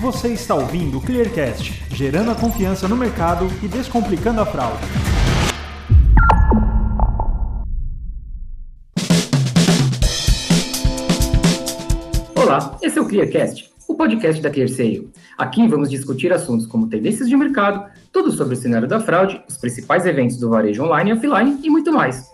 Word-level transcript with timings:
Você 0.00 0.28
está 0.28 0.54
ouvindo 0.54 0.96
o 0.96 1.00
Clearcast, 1.02 1.84
gerando 1.90 2.30
a 2.30 2.34
confiança 2.34 2.88
no 2.88 2.96
mercado 2.96 3.46
e 3.62 3.68
descomplicando 3.68 4.40
a 4.40 4.46
fraude. 4.46 4.82
Olá, 12.34 12.78
esse 12.80 12.98
é 12.98 13.02
o 13.02 13.06
Clearcast, 13.06 13.70
o 13.86 13.94
podcast 13.94 14.40
da 14.40 14.48
ClearSale. 14.48 15.10
Aqui 15.36 15.68
vamos 15.68 15.90
discutir 15.90 16.32
assuntos 16.32 16.66
como 16.66 16.88
tendências 16.88 17.28
de 17.28 17.36
mercado, 17.36 17.84
tudo 18.10 18.32
sobre 18.32 18.54
o 18.54 18.56
cenário 18.56 18.88
da 18.88 19.00
fraude, 19.00 19.44
os 19.46 19.58
principais 19.58 20.06
eventos 20.06 20.38
do 20.38 20.48
varejo 20.48 20.82
online 20.82 21.10
e 21.10 21.12
offline 21.12 21.60
e 21.62 21.68
muito 21.68 21.92
mais. 21.92 22.30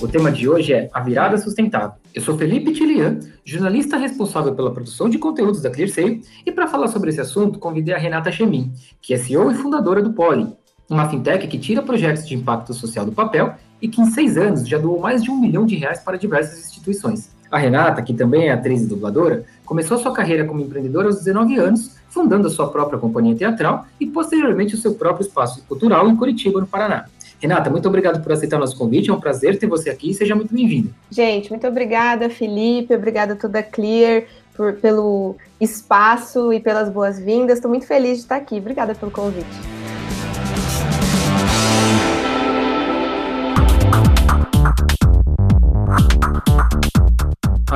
O 0.00 0.06
tema 0.06 0.30
de 0.30 0.48
hoje 0.48 0.72
é 0.72 0.88
a 0.94 1.00
virada 1.00 1.36
sustentável. 1.36 1.98
Eu 2.14 2.22
sou 2.22 2.38
Felipe 2.38 2.72
Tilian, 2.72 3.18
jornalista 3.44 3.96
responsável 3.96 4.54
pela 4.54 4.72
produção 4.72 5.08
de 5.08 5.18
conteúdos 5.18 5.60
da 5.60 5.70
ClearSale, 5.70 6.22
e 6.46 6.52
para 6.52 6.68
falar 6.68 6.86
sobre 6.86 7.10
esse 7.10 7.20
assunto, 7.20 7.58
convidei 7.58 7.92
a 7.92 7.98
Renata 7.98 8.30
Chemin, 8.30 8.72
que 9.02 9.12
é 9.12 9.16
CEO 9.16 9.50
e 9.50 9.56
fundadora 9.56 10.00
do 10.00 10.12
Poly, 10.12 10.54
uma 10.88 11.08
fintech 11.08 11.48
que 11.48 11.58
tira 11.58 11.82
projetos 11.82 12.28
de 12.28 12.36
impacto 12.36 12.72
social 12.72 13.04
do 13.04 13.10
papel 13.10 13.54
e 13.82 13.88
que 13.88 14.00
em 14.00 14.06
seis 14.06 14.36
anos 14.36 14.68
já 14.68 14.78
doou 14.78 15.00
mais 15.00 15.20
de 15.20 15.32
um 15.32 15.40
milhão 15.40 15.66
de 15.66 15.74
reais 15.74 15.98
para 15.98 16.16
diversas 16.16 16.60
instituições. 16.60 17.30
A 17.50 17.58
Renata, 17.58 18.00
que 18.00 18.14
também 18.14 18.48
é 18.48 18.52
atriz 18.52 18.82
e 18.82 18.86
dubladora, 18.86 19.44
começou 19.64 19.98
sua 19.98 20.12
carreira 20.12 20.44
como 20.44 20.60
empreendedora 20.60 21.08
aos 21.08 21.18
19 21.18 21.56
anos, 21.58 21.96
fundando 22.08 22.46
a 22.46 22.50
sua 22.50 22.70
própria 22.70 23.00
companhia 23.00 23.34
teatral 23.34 23.84
e 23.98 24.06
posteriormente 24.06 24.76
o 24.76 24.78
seu 24.78 24.94
próprio 24.94 25.26
espaço 25.26 25.60
cultural 25.64 26.08
em 26.08 26.14
Curitiba, 26.14 26.60
no 26.60 26.68
Paraná. 26.68 27.06
Renata, 27.40 27.70
muito 27.70 27.88
obrigado 27.88 28.22
por 28.22 28.32
aceitar 28.32 28.58
nosso 28.58 28.76
convite. 28.76 29.10
É 29.10 29.12
um 29.12 29.20
prazer 29.20 29.58
ter 29.58 29.66
você 29.66 29.90
aqui. 29.90 30.12
Seja 30.12 30.34
muito 30.34 30.52
bem-vinda. 30.52 30.90
Gente, 31.10 31.50
muito 31.50 31.66
obrigada, 31.66 32.28
Felipe. 32.28 32.94
Obrigada 32.94 33.36
toda 33.36 33.62
Clear 33.62 34.24
por, 34.56 34.74
pelo 34.74 35.36
espaço 35.60 36.52
e 36.52 36.58
pelas 36.58 36.90
boas-vindas. 36.90 37.58
Estou 37.58 37.70
muito 37.70 37.86
feliz 37.86 38.18
de 38.18 38.22
estar 38.24 38.36
aqui. 38.36 38.56
Obrigada 38.56 38.94
pelo 38.94 39.12
convite. 39.12 39.77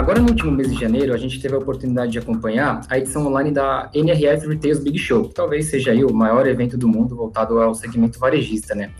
Agora, 0.02 0.18
no 0.18 0.30
último 0.30 0.50
mês 0.50 0.68
de 0.68 0.80
janeiro, 0.80 1.14
a 1.14 1.16
gente 1.16 1.40
teve 1.40 1.54
a 1.54 1.58
oportunidade 1.58 2.10
de 2.10 2.18
acompanhar 2.18 2.80
a 2.88 2.98
edição 2.98 3.24
online 3.24 3.52
da 3.52 3.88
NRF 3.94 4.48
Retails 4.48 4.80
Big 4.80 4.98
Show, 4.98 5.28
que 5.28 5.34
talvez 5.34 5.66
seja 5.66 5.92
aí 5.92 6.04
o 6.04 6.12
maior 6.12 6.44
evento 6.44 6.76
do 6.76 6.88
mundo 6.88 7.14
voltado 7.14 7.60
ao 7.60 7.72
segmento 7.72 8.18
varejista, 8.18 8.74
né? 8.74 8.90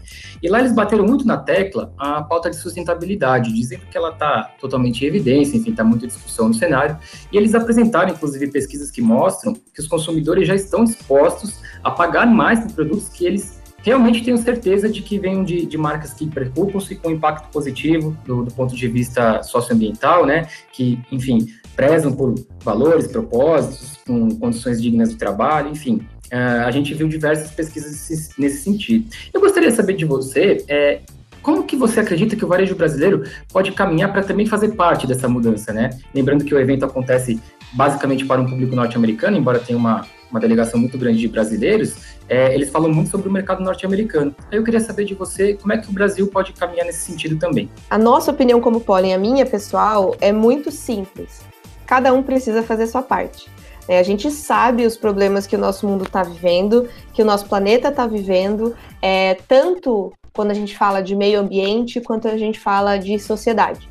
E 0.40 0.48
lá 0.48 0.60
eles 0.60 0.72
bateram 0.72 1.04
muito 1.04 1.26
na 1.26 1.36
tecla 1.36 1.92
a 1.98 2.22
pauta 2.22 2.48
de 2.48 2.54
sustentabilidade, 2.54 3.52
dizendo 3.52 3.82
que 3.90 3.96
ela 3.98 4.10
está 4.10 4.52
totalmente 4.60 5.04
em 5.04 5.08
evidência, 5.08 5.56
enfim, 5.56 5.72
está 5.72 5.82
muita 5.82 6.06
discussão 6.06 6.46
no 6.46 6.54
cenário. 6.54 6.96
E 7.32 7.36
eles 7.36 7.52
apresentaram, 7.52 8.12
inclusive, 8.12 8.52
pesquisas 8.52 8.88
que 8.88 9.02
mostram 9.02 9.54
que 9.54 9.80
os 9.80 9.88
consumidores 9.88 10.46
já 10.46 10.54
estão 10.54 10.84
dispostos 10.84 11.60
a 11.82 11.90
pagar 11.90 12.28
mais 12.28 12.60
por 12.60 12.74
produtos 12.74 13.08
que 13.08 13.26
eles 13.26 13.60
realmente 13.82 14.22
tenho 14.22 14.38
certeza 14.38 14.88
de 14.88 15.02
que 15.02 15.18
venham 15.18 15.44
de, 15.44 15.66
de 15.66 15.76
marcas 15.76 16.14
que 16.14 16.26
preocupam-se 16.26 16.94
com 16.96 17.10
impacto 17.10 17.50
positivo 17.50 18.16
do, 18.24 18.44
do, 18.44 18.54
ponto 18.54 18.74
de 18.74 18.88
vista 18.88 19.42
socioambiental, 19.42 20.24
né? 20.24 20.48
Que, 20.72 20.98
enfim, 21.10 21.46
prezam 21.74 22.12
por 22.12 22.34
valores, 22.62 23.06
propósitos, 23.06 23.98
com 24.06 24.30
condições 24.38 24.80
dignas 24.80 25.10
de 25.10 25.16
trabalho, 25.16 25.70
enfim. 25.70 26.06
Uh, 26.32 26.64
a 26.64 26.70
gente 26.70 26.94
viu 26.94 27.08
diversas 27.08 27.50
pesquisas 27.50 28.30
nesse 28.38 28.62
sentido. 28.62 29.06
Eu 29.34 29.40
gostaria 29.40 29.68
de 29.68 29.76
saber 29.76 29.94
de 29.94 30.04
você 30.04 30.64
é, 30.66 31.00
como 31.42 31.64
que 31.64 31.76
você 31.76 32.00
acredita 32.00 32.36
que 32.36 32.44
o 32.44 32.48
varejo 32.48 32.74
brasileiro 32.74 33.24
pode 33.52 33.72
caminhar 33.72 34.12
para 34.12 34.22
também 34.22 34.46
fazer 34.46 34.74
parte 34.76 35.06
dessa 35.06 35.28
mudança, 35.28 35.72
né? 35.72 35.90
Lembrando 36.14 36.44
que 36.44 36.54
o 36.54 36.58
evento 36.58 36.84
acontece 36.84 37.40
basicamente 37.72 38.24
para 38.24 38.40
um 38.40 38.48
público 38.48 38.76
norte-americano, 38.76 39.36
embora 39.36 39.58
tenha 39.58 39.78
uma, 39.78 40.06
uma 40.32 40.40
delegação 40.40 40.80
muito 40.80 40.98
grande 40.98 41.18
de 41.18 41.28
brasileiros, 41.28 41.94
é, 42.28 42.54
eles 42.54 42.70
falam 42.70 42.90
muito 42.90 43.10
sobre 43.10 43.28
o 43.28 43.32
mercado 43.32 43.62
norte-americano. 43.62 44.34
Eu 44.50 44.64
queria 44.64 44.80
saber 44.80 45.04
de 45.04 45.14
você 45.14 45.54
como 45.54 45.72
é 45.72 45.78
que 45.78 45.88
o 45.88 45.92
Brasil 45.92 46.26
pode 46.26 46.52
caminhar 46.54 46.86
nesse 46.86 47.00
sentido 47.00 47.36
também. 47.38 47.70
A 47.90 47.98
nossa 47.98 48.30
opinião 48.30 48.60
como 48.60 48.80
Pollen, 48.80 49.14
a 49.14 49.18
minha 49.18 49.44
pessoal, 49.44 50.16
é 50.20 50.32
muito 50.32 50.70
simples. 50.70 51.42
Cada 51.86 52.12
um 52.12 52.22
precisa 52.22 52.62
fazer 52.62 52.86
sua 52.86 53.02
parte. 53.02 53.50
É, 53.86 53.98
a 53.98 54.02
gente 54.02 54.30
sabe 54.30 54.86
os 54.86 54.96
problemas 54.96 55.46
que 55.46 55.56
o 55.56 55.58
nosso 55.58 55.86
mundo 55.86 56.04
está 56.04 56.22
vivendo, 56.22 56.88
que 57.12 57.20
o 57.20 57.24
nosso 57.24 57.46
planeta 57.46 57.88
está 57.88 58.06
vivendo, 58.06 58.74
é, 59.02 59.34
tanto 59.46 60.12
quando 60.32 60.50
a 60.52 60.54
gente 60.54 60.76
fala 60.76 61.02
de 61.02 61.14
meio 61.14 61.40
ambiente 61.40 62.00
quanto 62.00 62.28
a 62.28 62.38
gente 62.38 62.58
fala 62.58 62.96
de 62.96 63.18
sociedade. 63.18 63.86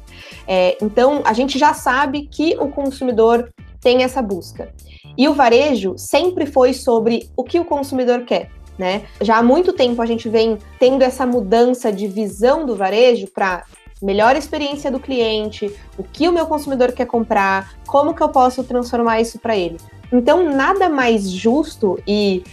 É, 0.47 0.77
então, 0.81 1.21
a 1.25 1.33
gente 1.33 1.59
já 1.59 1.73
sabe 1.73 2.27
que 2.27 2.55
o 2.59 2.67
consumidor 2.69 3.49
tem 3.81 4.03
essa 4.03 4.21
busca. 4.21 4.73
E 5.17 5.27
o 5.27 5.33
varejo 5.33 5.95
sempre 5.97 6.45
foi 6.45 6.73
sobre 6.73 7.29
o 7.35 7.43
que 7.43 7.59
o 7.59 7.65
consumidor 7.65 8.23
quer. 8.23 8.49
Né? 8.77 9.03
Já 9.19 9.37
há 9.37 9.43
muito 9.43 9.73
tempo 9.73 10.01
a 10.01 10.05
gente 10.05 10.29
vem 10.29 10.57
tendo 10.79 11.03
essa 11.03 11.25
mudança 11.25 11.91
de 11.91 12.07
visão 12.07 12.65
do 12.65 12.75
varejo 12.75 13.27
para 13.27 13.63
melhor 14.01 14.35
experiência 14.35 14.89
do 14.89 14.99
cliente, 14.99 15.71
o 15.97 16.03
que 16.03 16.27
o 16.27 16.31
meu 16.31 16.47
consumidor 16.47 16.91
quer 16.91 17.05
comprar, 17.05 17.75
como 17.85 18.15
que 18.15 18.23
eu 18.23 18.29
posso 18.29 18.63
transformar 18.63 19.21
isso 19.21 19.37
para 19.37 19.55
ele. 19.55 19.77
Então, 20.11 20.43
nada 20.51 20.89
mais 20.89 21.29
justo 21.29 21.97
e 22.07 22.43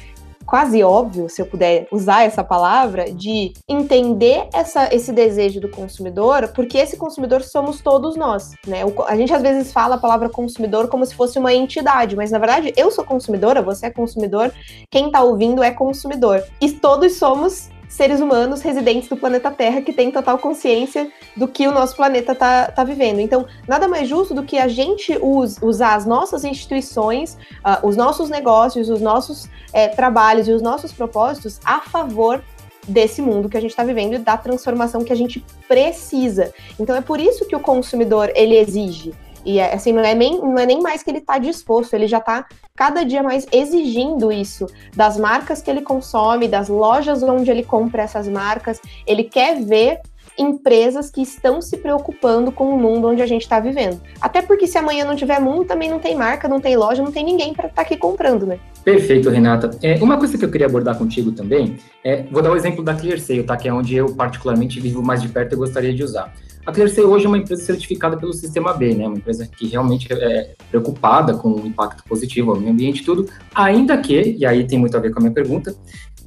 quase 0.48 0.82
óbvio, 0.82 1.28
se 1.28 1.42
eu 1.42 1.47
puder 1.47 1.86
usar 1.92 2.22
essa 2.22 2.42
palavra, 2.42 3.12
de 3.12 3.53
entender 3.69 4.48
essa, 4.54 4.88
esse 4.94 5.12
desejo 5.12 5.60
do 5.60 5.69
consumidor, 5.69 6.48
porque 6.54 6.78
esse 6.78 6.97
consumidor 6.97 7.42
somos 7.42 7.82
todos 7.82 8.16
nós, 8.16 8.53
né? 8.66 8.82
O, 8.82 8.94
a 9.06 9.14
gente 9.14 9.31
às 9.31 9.42
vezes 9.42 9.70
fala 9.70 9.97
a 9.97 9.98
palavra 9.98 10.31
consumidor 10.31 10.88
como 10.88 11.04
se 11.04 11.14
fosse 11.14 11.38
uma 11.38 11.53
entidade, 11.53 12.16
mas 12.16 12.31
na 12.31 12.38
verdade 12.38 12.72
eu 12.78 12.91
sou 12.91 13.04
consumidora, 13.04 13.60
você 13.60 13.86
é 13.86 13.91
consumidor, 13.91 14.50
quem 14.91 15.10
tá 15.10 15.22
ouvindo 15.22 15.62
é 15.62 15.70
consumidor. 15.70 16.42
E 16.62 16.72
todos 16.72 17.16
somos 17.16 17.69
seres 17.88 18.21
humanos 18.21 18.60
residentes 18.60 19.09
do 19.09 19.16
planeta 19.16 19.50
Terra 19.50 19.81
que 19.81 19.93
têm 19.93 20.10
total 20.10 20.38
consciência 20.38 21.10
do 21.37 21.49
que 21.49 21.66
o 21.66 21.72
nosso 21.72 21.97
planeta 21.97 22.32
está 22.32 22.66
tá 22.66 22.84
vivendo. 22.84 23.21
Então, 23.21 23.47
nada 23.66 23.88
mais 23.88 24.09
justo 24.09 24.34
do 24.34 24.43
que 24.43 24.59
a 24.59 24.69
gente 24.69 25.19
use, 25.21 25.59
usar 25.62 25.94
as 25.94 26.04
nossas 26.04 26.44
instituições, 26.44 27.34
uh, 27.65 27.87
os 27.87 27.97
nossos 27.97 28.28
negócios, 28.28 28.88
os 28.91 29.00
nossos 29.00 29.48
é, 29.72 29.88
trabalhos 29.88 30.47
e 30.48 30.53
os 30.53 30.62
nossos 30.62 30.93
propósitos 30.93 31.59
a 31.65 31.81
favor 31.81 32.43
desse 32.87 33.21
mundo 33.21 33.48
que 33.48 33.56
a 33.56 33.60
gente 33.60 33.71
está 33.71 33.84
vivendo 33.84 34.15
e 34.15 34.19
da 34.19 34.37
transformação 34.37 35.04
que 35.04 35.12
a 35.12 35.16
gente 35.16 35.44
precisa. 35.66 36.53
Então, 36.78 36.97
é 36.97 37.00
por 37.00 37.21
isso 37.21 37.47
que 37.47 37.54
o 37.54 37.60
consumidor 37.60 38.31
ele 38.34 38.56
exige. 38.56 39.12
E 39.44 39.59
é, 39.59 39.75
assim, 39.75 39.93
não 39.93 40.03
é, 40.03 40.15
nem, 40.15 40.41
não 40.41 40.59
é 40.59 40.66
nem 40.66 40.81
mais 40.81 41.03
que 41.03 41.10
ele 41.10 41.19
está 41.19 41.38
disposto, 41.38 41.94
ele 41.94 42.06
já 42.06 42.19
está 42.19 42.47
cada 42.76 43.04
dia 43.04 43.22
mais 43.22 43.47
exigindo 43.50 44.31
isso 44.31 44.66
das 44.94 45.16
marcas 45.16 45.60
que 45.60 45.71
ele 45.71 45.82
consome, 45.82 46.47
das 46.47 46.69
lojas 46.69 47.22
onde 47.22 47.50
ele 47.50 47.65
compra 47.65 48.03
essas 48.03 48.28
marcas. 48.28 48.81
Ele 49.06 49.25
quer 49.25 49.60
ver 49.60 50.00
empresas 50.38 51.10
que 51.10 51.21
estão 51.21 51.60
se 51.60 51.77
preocupando 51.77 52.53
com 52.53 52.72
o 52.72 52.78
mundo 52.78 53.09
onde 53.09 53.21
a 53.21 53.27
gente 53.27 53.43
está 53.43 53.59
vivendo. 53.59 54.00
Até 54.21 54.41
porque 54.41 54.69
se 54.69 54.78
amanhã 54.78 55.04
não 55.04 55.16
tiver 55.16 55.41
mundo, 55.41 55.65
também 55.65 55.91
não 55.91 55.98
tem 55.98 56.15
marca, 56.15 56.47
não 56.47 56.60
tem 56.60 56.77
loja, 56.77 57.03
não 57.03 57.10
tem 57.10 57.25
ninguém 57.25 57.53
para 57.53 57.66
estar 57.66 57.77
tá 57.77 57.82
aqui 57.82 57.97
comprando, 57.97 58.47
né? 58.47 58.60
Perfeito, 58.84 59.28
Renata. 59.28 59.71
É, 59.82 59.97
uma 59.97 60.16
coisa 60.16 60.38
que 60.38 60.44
eu 60.44 60.50
queria 60.50 60.69
abordar 60.69 60.97
contigo 60.97 61.32
também 61.32 61.77
é, 62.04 62.22
vou 62.31 62.41
dar 62.41 62.53
o 62.53 62.56
exemplo 62.56 62.84
da 62.84 62.94
ClearSale, 62.94 63.43
tá? 63.43 63.56
Que 63.56 63.69
é 63.69 63.72
onde 63.72 63.97
eu 63.97 64.15
particularmente 64.15 64.78
vivo 64.78 65.03
mais 65.03 65.21
de 65.21 65.28
perto 65.28 65.54
e 65.54 65.56
gostaria 65.56 65.93
de 65.93 66.04
usar. 66.04 66.32
A 66.68 66.70
Clearstay 66.70 67.02
hoje 67.02 67.24
é 67.24 67.28
uma 67.28 67.38
empresa 67.38 67.62
certificada 67.62 68.14
pelo 68.14 68.30
Sistema 68.30 68.74
B, 68.74 68.92
né? 68.92 69.06
Uma 69.06 69.16
empresa 69.16 69.46
que 69.46 69.66
realmente 69.68 70.12
é 70.12 70.54
preocupada 70.68 71.32
com 71.32 71.48
o 71.48 71.66
impacto 71.66 72.04
positivo 72.04 72.50
ao 72.50 72.60
meio 72.60 72.70
ambiente 72.70 73.00
e 73.00 73.04
tudo, 73.06 73.26
ainda 73.54 73.96
que, 73.96 74.36
e 74.38 74.44
aí 74.44 74.66
tem 74.66 74.78
muito 74.78 74.94
a 74.94 75.00
ver 75.00 75.10
com 75.10 75.18
a 75.18 75.22
minha 75.22 75.32
pergunta, 75.32 75.74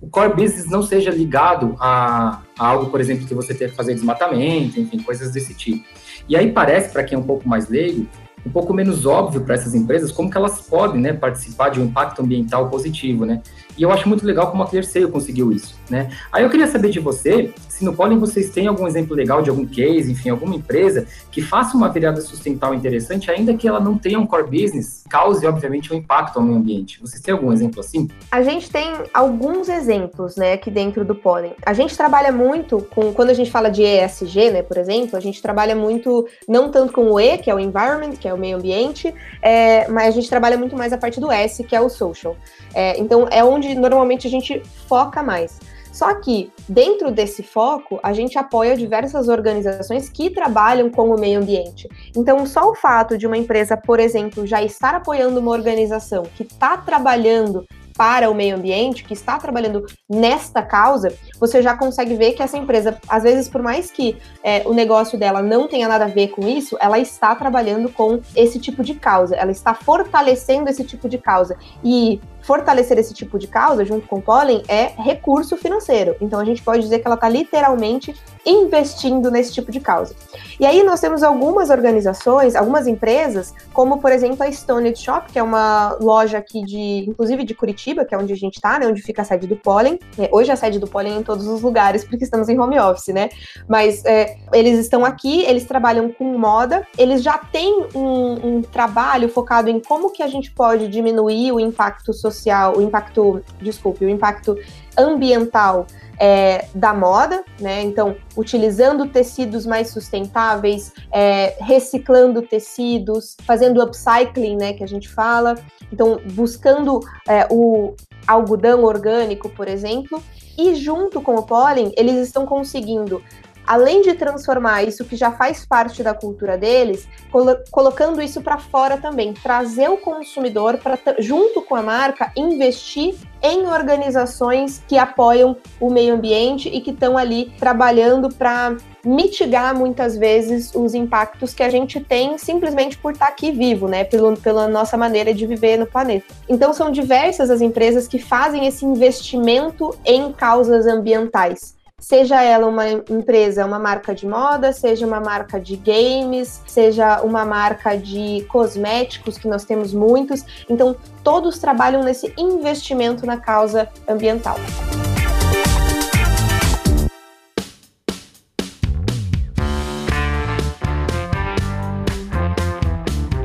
o 0.02 0.10
core 0.10 0.34
business 0.34 0.66
não 0.66 0.82
seja 0.82 1.12
ligado 1.12 1.76
a, 1.80 2.42
a 2.58 2.68
algo, 2.68 2.90
por 2.90 3.00
exemplo, 3.00 3.28
que 3.28 3.36
você 3.36 3.54
tenha 3.54 3.70
que 3.70 3.76
fazer 3.76 3.94
desmatamento, 3.94 4.80
enfim, 4.80 4.98
coisas 5.04 5.32
desse 5.32 5.54
tipo. 5.54 5.86
E 6.28 6.36
aí 6.36 6.52
parece, 6.52 6.92
para 6.92 7.04
quem 7.04 7.16
é 7.16 7.20
um 7.20 7.24
pouco 7.24 7.48
mais 7.48 7.70
leigo, 7.70 8.08
um 8.46 8.50
pouco 8.50 8.74
menos 8.74 9.06
óbvio 9.06 9.42
para 9.42 9.56
essas 9.56 9.76
empresas 9.76 10.12
como 10.12 10.30
que 10.30 10.38
elas 10.38 10.62
podem 10.62 11.02
né, 11.02 11.14
participar 11.14 11.70
de 11.70 11.80
um 11.80 11.86
impacto 11.86 12.22
ambiental 12.22 12.70
positivo, 12.70 13.26
né? 13.26 13.42
E 13.78 13.84
eu 13.84 13.92
acho 13.92 14.08
muito 14.08 14.26
legal 14.26 14.52
como 14.52 14.64
a 14.64 14.68
ClearSale 14.68 15.08
conseguiu 15.08 15.52
isso, 15.52 15.76
né? 15.90 16.10
Aí 16.32 16.44
eu 16.44 16.50
queria 16.50 16.68
saber 16.68 16.90
de 16.90 17.00
você, 17.00 17.54
se 17.70 17.86
no 17.86 17.94
Pollen 17.94 18.20
vocês 18.20 18.50
têm 18.50 18.68
algum 18.68 18.88
exemplo 18.88 19.16
legal 19.16 19.42
de 19.42 19.50
algum 19.50 19.66
case, 19.66 20.12
enfim, 20.12 20.30
alguma 20.30 20.56
empresa 20.56 21.08
que 21.32 21.42
faça 21.42 21.76
uma 21.76 21.90
virada 21.90 22.22
sustentável 22.22 22.78
interessante, 22.78 23.32
ainda 23.32 23.54
que 23.54 23.68
ela 23.68 23.80
não 23.80 23.98
tenha 23.98 24.20
um 24.20 24.28
core 24.28 24.44
business, 24.44 25.04
cause, 25.10 25.46
obviamente, 25.48 25.94
um 25.94 25.98
impacto 25.98 26.38
ao 26.38 26.44
meio 26.44 26.58
ambiente. 26.58 27.00
Vocês 27.02 27.22
têm 27.22 27.34
algum 27.34 27.52
exemplo 27.52 27.80
assim? 27.80 28.08
A 28.30 28.44
gente 28.44 28.70
tem 28.70 28.94
alguns 29.14 29.70
exemplos, 29.70 30.36
né, 30.36 30.54
aqui 30.54 30.70
dentro 30.70 31.04
do 31.06 31.16
Pollen. 31.16 31.54
A 31.66 31.74
gente 31.74 31.96
trabalha 31.96 32.32
muito 32.32 32.86
com, 32.92 33.14
quando 33.14 33.30
a 33.30 33.34
gente 33.34 33.50
fala 33.50 33.70
de 33.70 33.84
ESG, 33.84 34.52
né, 34.52 34.62
por 34.62 34.78
exemplo, 34.78 35.18
a 35.18 35.20
gente 35.20 35.42
trabalha 35.42 35.76
muito, 35.76 36.28
não 36.48 36.70
tanto 36.70 36.94
com 36.94 37.12
o 37.12 37.20
E, 37.20 37.38
que 37.38 37.50
é 37.50 37.56
o 37.56 37.60
environment, 37.60 38.12
que 38.12 38.28
é 38.28 38.31
o 38.34 38.38
meio 38.38 38.58
ambiente, 38.58 39.14
é, 39.42 39.88
mas 39.88 40.08
a 40.08 40.12
gente 40.12 40.30
trabalha 40.30 40.58
muito 40.58 40.76
mais 40.76 40.94
a 40.94 40.98
parte 40.98 41.20
do 41.20 41.32
S, 41.32 41.64
que 41.64 41.76
é 41.76 41.82
o 41.82 41.90
social. 41.90 42.36
É, 42.74 43.00
então, 43.00 43.28
é 43.30 43.44
onde 43.44 43.76
normalmente 43.76 44.28
a 44.28 44.30
gente 44.30 44.62
foca 44.88 45.22
mais. 45.22 45.60
Só 45.92 46.16
que, 46.16 46.52
dentro 46.70 47.12
desse 47.12 47.44
foco, 47.44 48.00
a 48.02 48.14
gente 48.14 48.38
apoia 48.38 48.78
diversas 48.78 49.28
organizações 49.28 50.10
que 50.10 50.30
trabalham 50.30 50.90
com 50.90 51.10
o 51.10 51.20
meio 51.20 51.42
ambiente. 51.42 51.88
Então, 52.16 52.46
só 52.46 52.70
o 52.70 52.76
fato 52.76 53.18
de 53.18 53.28
uma 53.28 53.38
empresa, 53.38 53.76
por 53.76 54.00
exemplo, 54.00 54.48
já 54.48 54.64
estar 54.64 54.96
apoiando 54.96 55.40
uma 55.40 55.52
organização 55.52 56.24
que 56.36 56.44
está 56.44 56.78
trabalhando 56.78 57.66
para 58.02 58.32
o 58.32 58.34
meio 58.34 58.56
ambiente, 58.56 59.04
que 59.04 59.14
está 59.14 59.38
trabalhando 59.38 59.86
nesta 60.10 60.64
causa, 60.64 61.14
você 61.40 61.62
já 61.62 61.78
consegue 61.78 62.16
ver 62.16 62.34
que 62.34 62.42
essa 62.42 62.58
empresa, 62.58 62.98
às 63.08 63.22
vezes, 63.22 63.48
por 63.48 63.62
mais 63.62 63.92
que 63.92 64.18
é, 64.44 64.64
o 64.66 64.74
negócio 64.74 65.20
dela 65.20 65.40
não 65.40 65.68
tenha 65.68 65.88
nada 65.88 66.06
a 66.06 66.08
ver 66.08 66.30
com 66.30 66.48
isso, 66.48 66.76
ela 66.82 66.98
está 66.98 67.36
trabalhando 67.36 67.90
com 67.90 68.20
esse 68.36 68.60
tipo 68.60 68.84
de 68.84 68.96
causa, 68.96 69.36
ela 69.36 69.52
está 69.52 69.76
fortalecendo 69.76 70.68
esse 70.68 70.84
tipo 70.84 71.08
de 71.08 71.20
causa. 71.20 71.56
E 71.84 72.20
fortalecer 72.42 72.98
esse 72.98 73.14
tipo 73.14 73.38
de 73.38 73.48
causa, 73.48 73.86
junto 73.86 74.08
com 74.08 74.18
o 74.18 74.22
pólen, 74.22 74.64
é 74.68 74.92
recurso 74.98 75.56
financeiro. 75.56 76.16
Então 76.20 76.40
a 76.40 76.46
gente 76.46 76.62
pode 76.62 76.82
dizer 76.82 77.00
que 77.00 77.08
ela 77.08 77.16
está 77.16 77.30
literalmente 77.30 78.16
investindo 78.46 79.30
nesse 79.30 79.54
tipo 79.54 79.72
de 79.72 79.80
causa. 79.80 80.16
E 80.60 80.66
aí 80.66 80.84
nós 80.84 81.00
temos 81.00 81.22
algumas 81.22 81.70
organizações, 81.70 82.56
algumas 82.56 82.88
empresas, 82.88 83.54
como 83.74 84.00
por 84.00 84.12
exemplo 84.12 84.44
a 84.44 84.52
Stone 84.52 84.96
Shop, 84.96 85.32
que 85.32 85.38
é 85.38 85.44
uma 85.44 85.96
loja 86.02 86.40
aqui 86.40 86.64
de, 86.64 87.06
inclusive 87.08 87.44
de 87.44 87.54
Curitiba, 87.54 88.04
que 88.04 88.16
é 88.16 88.18
onde 88.18 88.34
a 88.34 88.36
gente 88.36 88.56
está, 88.56 88.80
né, 88.80 88.88
onde 88.88 89.02
fica 89.02 89.22
a 89.22 89.26
sede 89.26 89.48
do 89.48 89.56
pólen. 89.56 90.00
É, 90.18 90.30
hoje 90.32 90.52
a 90.52 90.56
sede 90.56 90.80
do 90.80 90.88
pólen 90.88 91.14
é 91.14 91.18
em 91.18 91.24
todos 91.24 91.48
os 91.48 91.62
lugares, 91.62 92.04
porque 92.04 92.24
estamos 92.24 92.50
em 92.50 92.60
home 92.60 92.80
office, 92.80 93.14
né? 93.14 93.30
Mas 93.68 94.04
é, 94.06 94.38
eles 94.54 94.80
estão 94.80 95.06
aqui, 95.06 95.44
eles 95.44 95.66
trabalham 95.66 96.12
com 96.12 96.38
moda, 96.38 96.86
eles 96.98 97.22
já 97.22 97.38
têm 97.38 97.86
um, 97.94 98.58
um 98.58 98.62
trabalho 98.62 99.30
focado 99.30 99.70
em 99.70 99.80
como 99.80 100.12
que 100.12 100.24
a 100.24 100.28
gente 100.28 100.52
pode 100.52 100.88
diminuir 100.88 101.52
o 101.52 101.60
impacto 101.60 102.14
social 102.14 102.31
social, 102.32 102.78
o 102.78 102.82
impacto, 102.82 103.42
desculpe, 103.62 104.06
o 104.06 104.10
impacto 104.10 104.58
ambiental 104.98 105.86
é, 106.20 106.68
da 106.76 106.94
moda, 106.94 107.44
né? 107.60 107.82
Então, 107.82 108.16
utilizando 108.38 109.08
tecidos 109.08 109.66
mais 109.66 109.90
sustentáveis, 109.90 110.94
é, 111.12 111.56
reciclando 111.60 112.44
tecidos, 112.44 113.36
fazendo 113.44 113.82
upcycling, 113.82 114.56
né? 114.56 114.74
Que 114.74 114.84
a 114.84 114.88
gente 114.88 115.10
fala. 115.10 115.56
Então, 115.92 116.20
buscando 116.34 117.00
é, 117.28 117.48
o 117.50 117.96
algodão 118.28 118.84
orgânico, 118.84 119.50
por 119.50 119.68
exemplo. 119.68 120.22
E 120.58 120.76
junto 120.76 121.22
com 121.22 121.36
o 121.36 121.44
pólen, 121.44 121.92
eles 121.98 122.16
estão 122.18 122.46
conseguindo 122.46 123.24
além 123.72 124.02
de 124.02 124.14
transformar 124.16 124.84
isso 124.84 125.06
que 125.06 125.16
já 125.16 125.32
faz 125.32 125.66
parte 125.66 126.04
da 126.04 126.14
cultura 126.14 126.58
deles, 126.58 127.08
colo 127.32 127.56
colocando 127.72 128.22
isso 128.22 128.42
para 128.42 128.58
fora 128.58 128.98
também, 128.98 129.34
trazer 129.34 129.90
o 129.90 129.96
consumidor 129.96 130.78
para 130.78 131.00
junto 131.20 131.62
com 131.62 131.74
a 131.74 131.82
marca 131.82 132.34
investir 132.36 133.16
em 133.42 133.66
organizações 133.66 134.84
que 134.86 134.98
apoiam 134.98 135.56
o 135.80 135.90
meio 135.90 136.16
ambiente 136.16 136.68
e 136.68 136.82
que 136.82 136.92
estão 136.92 137.18
ali 137.18 137.54
trabalhando 137.58 138.28
para 138.28 138.76
mitigar 139.06 139.74
muitas 139.74 140.18
vezes 140.18 140.76
os 140.76 140.94
impactos 140.94 141.54
que 141.54 141.64
a 141.64 141.70
gente 141.70 142.02
tem 142.02 142.38
simplesmente 142.38 142.98
por 142.98 143.14
estar 143.14 143.28
tá 143.28 143.32
aqui 143.32 143.52
vivo, 143.52 143.88
né? 143.88 144.04
Pelo, 144.04 144.36
pela 144.36 144.68
nossa 144.68 144.98
maneira 144.98 145.34
de 145.34 145.48
viver 145.48 145.78
no 145.78 145.86
planeta. 145.86 146.26
Então 146.50 146.74
são 146.74 146.92
diversas 146.92 147.50
as 147.50 147.62
empresas 147.62 148.06
que 148.06 148.20
fazem 148.20 148.68
esse 148.68 148.84
investimento 148.84 149.98
em 150.06 150.34
causas 150.34 150.86
ambientais 150.86 151.80
seja 152.02 152.44
ela 152.44 152.68
uma 152.68 152.90
empresa, 152.90 153.66
uma 153.66 153.80
marca 153.80 154.14
de 154.14 154.28
moda, 154.28 154.74
seja 154.74 155.06
uma 155.06 155.22
marca 155.22 155.60
de 155.60 155.78
games, 155.78 156.62
seja 156.68 157.22
uma 157.22 157.46
marca 157.46 157.96
de 157.96 158.46
cosméticos, 158.50 159.38
que 159.38 159.48
nós 159.48 159.64
temos 159.64 159.94
muitos. 159.94 160.44
Então, 160.68 160.96
todos 161.24 161.60
trabalham 161.60 162.04
nesse 162.04 162.34
investimento 162.38 163.26
na 163.26 163.38
causa 163.38 163.88
ambiental. 164.10 164.58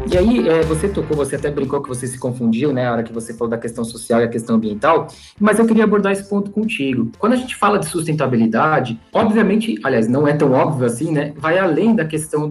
E 0.09 0.17
aí, 0.17 0.49
é, 0.49 0.63
você 0.63 0.89
tocou, 0.89 1.17
você 1.17 1.35
até 1.35 1.51
brincou 1.51 1.83
que 1.83 1.89
você 1.89 2.07
se 2.07 2.17
confundiu, 2.17 2.73
né, 2.73 2.87
a 2.87 2.93
hora 2.93 3.03
que 3.03 3.13
você 3.13 3.35
falou 3.35 3.51
da 3.51 3.59
questão 3.59 3.85
social 3.85 4.21
e 4.21 4.25
a 4.25 4.29
questão 4.29 4.55
ambiental, 4.55 5.09
mas 5.39 5.59
eu 5.59 5.67
queria 5.67 5.83
abordar 5.83 6.13
esse 6.13 6.29
ponto 6.29 6.53
contigo. 6.53 7.11
Quando 7.19 7.33
a 7.33 7.37
gente 7.37 7.57
fala 7.57 7.77
de 7.79 7.87
sustentabilidade, 7.87 9.01
obviamente, 9.13 9.75
aliás, 9.83 10.07
não 10.07 10.27
é 10.29 10.33
tão 10.33 10.53
óbvio 10.53 10.87
assim, 10.87 11.11
né, 11.11 11.33
vai 11.37 11.59
além 11.59 11.95
da 11.95 12.05
questão 12.05 12.49